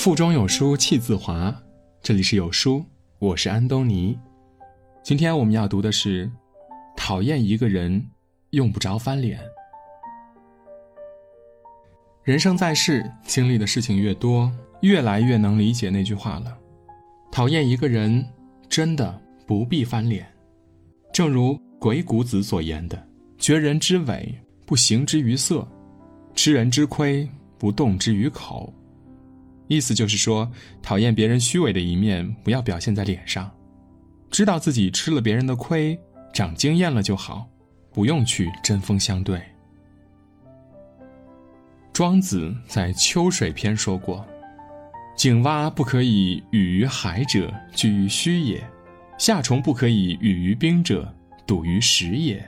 [0.00, 1.54] 腹中有书气自华，
[2.00, 2.82] 这里是有书，
[3.18, 4.18] 我是安东尼。
[5.02, 6.30] 今天我们要读的是：
[6.96, 8.02] 讨厌一个人，
[8.52, 9.38] 用不着翻脸。
[12.24, 14.50] 人生在世，经历的事情越多，
[14.80, 16.56] 越来越能理解那句话了：
[17.30, 18.26] 讨厌一个人，
[18.70, 20.26] 真的不必翻脸。
[21.12, 25.62] 正如鬼谷子所言的：“绝人之尾，不行之于色；
[26.34, 28.72] 吃人之亏，不动之于口。”
[29.70, 30.50] 意思就是说，
[30.82, 33.48] 讨厌别人虚伪的一面，不要表现在脸上。
[34.28, 35.96] 知道自己吃了别人的亏，
[36.34, 37.48] 长经验了就好，
[37.92, 39.40] 不用去针锋相对。
[41.92, 44.26] 庄子在《秋水篇》说过
[45.16, 48.58] ：“井蛙不可以语于海者，居于虚也；
[49.18, 51.14] 夏虫不可以语于冰者，
[51.46, 52.44] 笃于实也。”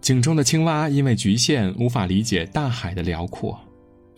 [0.00, 3.58] 井中的青蛙因为局限，无法理解大海的辽阔。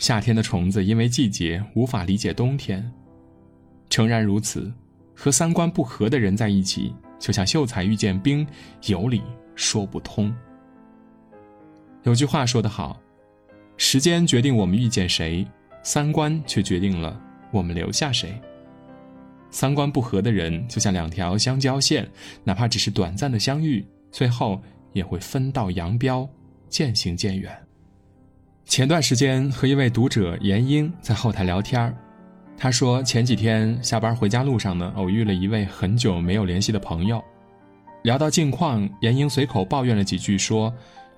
[0.01, 2.91] 夏天的虫子因为季节无法理解冬天，
[3.91, 4.73] 诚然如此，
[5.15, 8.45] 和三观不合的人在一起，就像秀才遇见兵，
[8.87, 9.23] 有理
[9.55, 10.35] 说不通。
[12.05, 12.99] 有句话说得好，
[13.77, 15.47] 时间决定我们遇见谁，
[15.83, 18.35] 三观却决定了我们留下谁。
[19.51, 22.11] 三观不合的人就像两条相交线，
[22.43, 24.59] 哪怕只是短暂的相遇，最后
[24.95, 26.27] 也会分道扬镳，
[26.71, 27.55] 渐行渐远。
[28.71, 31.93] 前段时间和一位读者严英在后台聊天
[32.57, 37.21] 他说前几天下班回家路上呢，偶遇了一位很久没有联系的朋友，
[38.05, 40.73] 聊到近况，严英随口抱怨了几句，说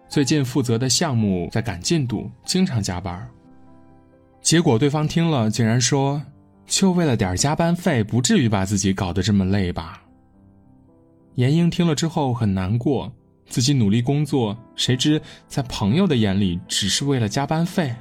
[0.09, 3.29] 最近负责的项目在赶进度，经常加班。
[4.41, 6.23] 结果对方听了竟然说，
[6.67, 10.03] 就为了点加班费，不至于把自己搞得这么累吧？
[11.35, 13.13] 严英听了之后很难过。
[13.53, 17.95] 自己努力工作，谁知在朋友的眼里只是为了加班费。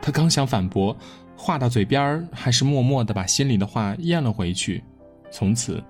[0.00, 0.96] 他刚想反驳，
[1.36, 4.84] 话到嘴边还是默默的把心里的话咽了回去，
[5.32, 5.82] 从此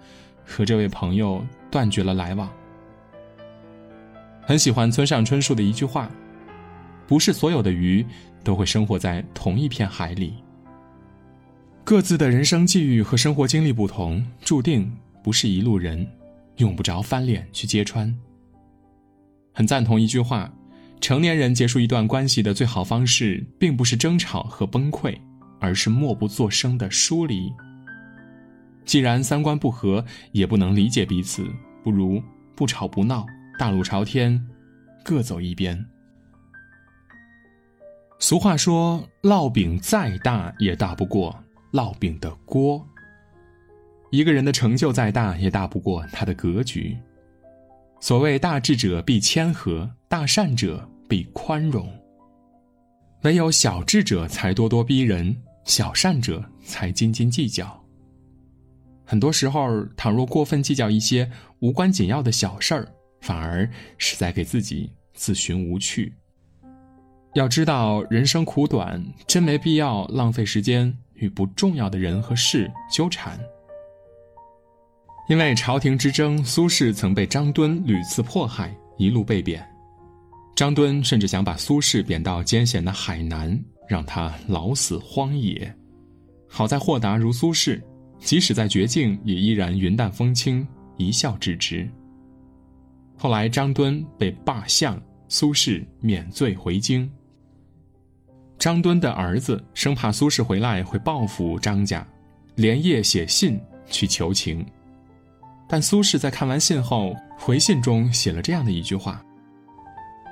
[0.42, 2.50] 和这位朋友断绝了来往。
[4.40, 6.10] 很喜欢村上春树的一句话
[7.06, 8.02] ：“不是所有的鱼
[8.42, 10.32] 都会生活在同一片海里。”
[11.84, 14.90] 各自的人生际遇和生活经历不同，注定
[15.22, 16.08] 不是一路人，
[16.56, 18.18] 用不着翻脸去揭穿。
[19.56, 20.52] 很赞同一句话：
[21.00, 25.18] 成年人结束一段关系的最好方式，并不是争吵和崩溃，
[25.58, 27.50] 而是默不作声的疏离。
[28.84, 31.42] 既然三观不合，也不能理解彼此，
[31.82, 32.22] 不如
[32.54, 33.24] 不吵不闹，
[33.58, 34.46] 大路朝天，
[35.02, 35.82] 各走一边。
[38.18, 41.34] 俗话说：“烙饼再大，也大不过
[41.72, 42.86] 烙饼的锅。”
[44.12, 46.94] 一个人的成就再大，也大不过他的格局。
[48.00, 51.92] 所谓大智者必谦和，大善者必宽容。
[53.22, 57.82] 唯有小智者才咄咄逼人，小善者才斤斤计较。
[59.04, 61.30] 很多时候，倘若过分计较一些
[61.60, 62.86] 无关紧要的小事儿，
[63.20, 63.68] 反而
[63.98, 66.12] 是在给自己自寻无趣。
[67.34, 73.38] 要知道，人生苦短，真没必要浪费时间与不重要的人和事纠缠。
[75.28, 79.66] 因为朝廷之争，苏轼曾被张敦屡次迫害，一路被贬。
[80.54, 85.74] 张敦甚至想把苏轼贬到艰险的海南，让他老死荒野。
[86.48, 87.82] 好在豁达如苏轼，
[88.20, 90.66] 即使在绝境，也依然云淡风轻，
[90.96, 91.88] 一笑置之。
[93.18, 97.10] 后来张敦被罢相，苏轼免罪回京。
[98.58, 102.06] 张敦的儿子生怕苏轼回来会报复张家，
[102.54, 103.60] 连夜写信
[103.90, 104.64] 去求情。
[105.68, 109.24] 但苏轼在看完信后，回信中写了这样的一句话：“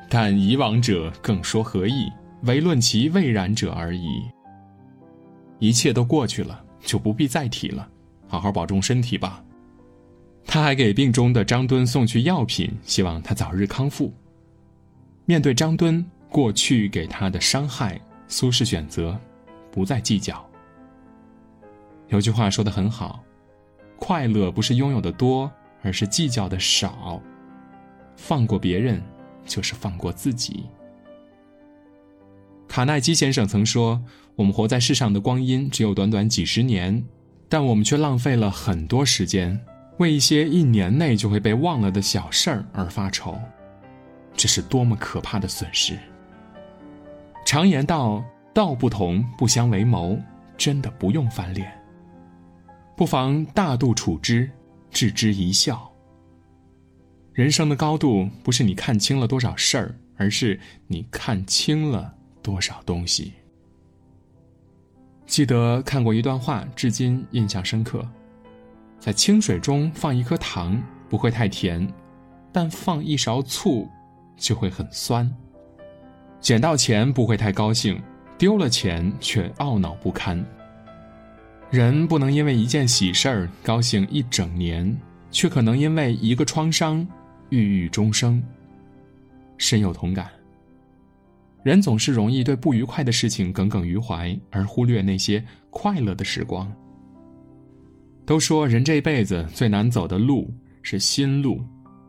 [0.08, 2.10] 但以往者更说何意？
[2.42, 4.22] 唯论其未然者而已。
[5.58, 7.88] 一切都过去了，就不必再提了，
[8.28, 9.42] 好好保重身体吧。”
[10.46, 14.12] 他还给病中的张敦送去药品，希望他早日康复。
[15.24, 19.19] 面对张敦过去给他的伤害，苏轼选择
[19.72, 20.46] 不再计较。
[22.08, 23.25] 有句话说的很好。
[23.96, 25.50] 快乐不是拥有的多，
[25.82, 27.20] 而是计较的少。
[28.17, 29.02] 放过别人，
[29.44, 30.64] 就是放过自己。
[32.69, 34.02] 卡耐基先生曾说
[34.37, 37.05] ：“我们活在世上的光阴只有短短几十年，
[37.49, 39.58] 但我们却浪费了很多时间，
[39.99, 43.38] 为一些一年内就会被忘了的小事儿而发愁。
[44.37, 45.99] 这是多么可怕的损失！”
[47.47, 50.19] 常言道：“道不同，不相为谋。”
[50.56, 51.83] 真的不用翻脸。
[52.96, 54.49] 不妨大度处之，
[54.91, 55.91] 置之一笑。
[57.32, 63.32] 人生的高度不是你看清了多少事儿，而是你看清了多少东西。
[65.26, 68.06] 记得看过一段话，至今印象深刻。
[69.00, 70.81] 在清水中放一颗糖
[71.11, 71.93] 不会太甜，
[72.52, 73.90] 但放一勺醋
[74.37, 75.29] 就会很酸。
[76.40, 78.00] 捡到钱不会太高兴，
[78.38, 80.44] 丢了钱却懊恼不堪。
[81.70, 84.96] 人不能因为一件喜事儿高兴一整年，
[85.31, 87.06] 却可能因为一个创伤
[87.50, 88.43] 郁郁终生。
[89.58, 90.28] 深有同感。
[91.64, 96.70] 人总是容易对不愉快的事情耿耿于怀，而忽略那些快乐的时光。
[98.26, 100.52] 都说人这辈子最难走的路
[100.82, 101.61] 是心路，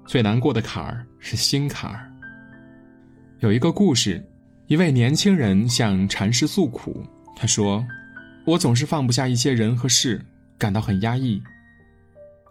[0.05, 2.11] 最难过的坎儿是心坎儿。
[3.39, 4.23] 有一个故事，
[4.67, 7.03] 一位年轻人向禅师诉苦，
[7.35, 7.85] 他说
[8.45, 10.25] ：“我总是放不下一些人和事，
[10.57, 11.41] 感到很压抑。”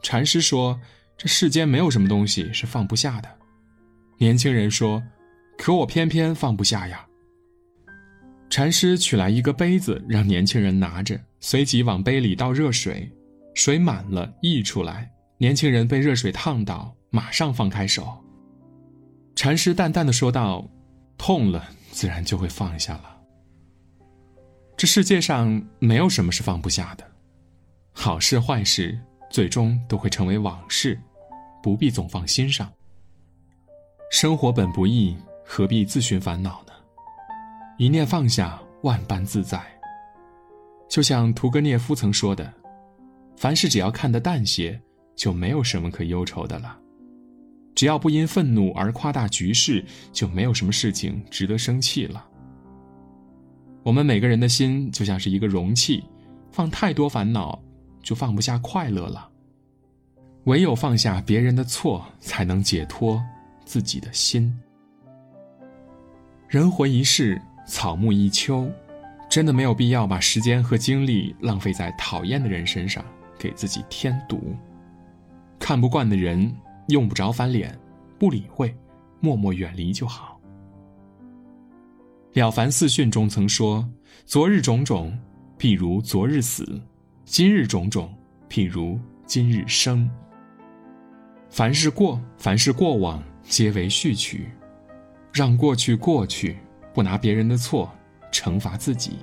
[0.03, 0.81] 禅师说
[1.17, 3.29] ：“这世间没有什么东西是放不下的。”
[4.19, 5.03] 年轻人说。
[5.57, 7.07] 可我偏偏放不下呀。
[8.51, 13.09] 禅师取来一个杯子，让年轻人拿着，随即往杯里倒热水，
[13.55, 15.09] 水满了溢出来，
[15.39, 18.21] 年轻人被热水烫到，马上放开手。
[19.37, 20.69] 禅师淡淡的说道
[21.17, 23.14] ：“痛了，自然就会放下了。
[24.85, 27.11] 这世界上没有什么是放不下的，
[27.95, 29.01] 好事坏事
[29.31, 31.01] 最终都会成为往事，
[31.63, 32.71] 不必总放心上。
[34.11, 36.73] 生活本不易。”何必自寻烦恼呢？
[37.79, 39.59] 一念放下，万般自在。
[40.87, 42.53] 就像屠格涅夫曾说的
[43.39, 44.79] ：“凡事只要看得淡些，
[45.17, 46.79] 就没有什么可忧愁的了。
[47.75, 49.83] 只要不因愤怒而夸大局势，
[50.13, 52.29] 就没有什么事情值得生气了。”
[53.85, 56.03] 我们每个人的心就像是一个容器，
[56.51, 57.63] 放太多烦恼，
[58.03, 59.29] 就放不下快乐了。
[60.45, 63.23] 唯有放下别人的错，才能解脱
[63.67, 64.59] 自己的心。
[66.49, 68.71] 人活一世，草木一秋，
[69.29, 73.05] 真的没有必要把时间和精力浪费在讨厌的人身上，
[73.39, 74.57] 给自己添堵。
[75.59, 76.51] 看不惯的人，
[76.89, 77.79] 用不着翻脸，
[78.19, 78.75] 不理会，
[79.21, 80.34] 默默远离就好。
[82.35, 83.89] 《了凡四训》中曾说
[84.27, 85.17] ：“昨日种种，
[85.57, 86.65] 譬如昨日死；
[87.25, 88.13] 今日种种，
[88.49, 90.11] 譬如今日生。”
[91.49, 94.51] 凡是过，凡是过往，皆为序曲。
[95.33, 96.59] 让过去过去，
[96.93, 97.89] 不拿别人的错
[98.33, 99.19] 惩罚自己。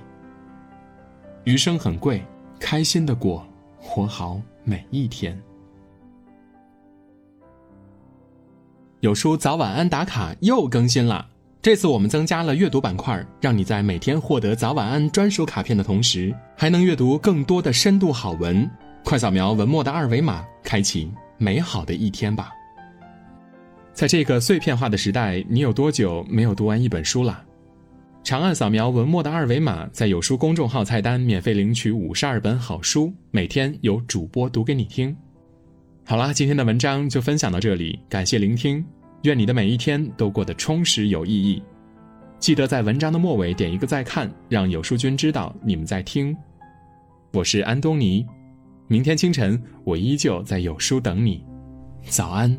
[1.44, 2.24] 余生很贵，
[2.58, 3.46] 开心的过，
[3.78, 5.38] 活好每一天。
[9.00, 11.28] 有书早晚安打卡又更新了，
[11.62, 18.68] 这次我们增加了阅读板块，让你在每天获得早晚安专属卡片的同时，还能阅读更多的深度好文。
[19.04, 22.50] 快扫描文末的二维码，开启美好的一天吧。
[23.92, 27.44] 在这个碎片化的时代，你有多久没有读完一本书了？
[28.24, 35.16] 长按扫描文末的二维码，在有书公众号菜单免费领取五十二本好书，每天有主播读给你听。
[36.04, 38.84] 好啦，今天的文章就分享到这里，感谢聆听，
[39.22, 41.62] 愿你的每一天都过得充实有意义。
[42.38, 46.36] 记得在文章的末尾点一个再看，让有书君知道你们在听。
[47.32, 48.26] 我是安东尼，
[48.88, 51.44] 明天清晨我依旧在有书等你，
[52.08, 52.58] 早安。